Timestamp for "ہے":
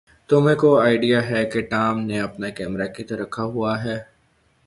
1.29-1.41, 3.83-3.97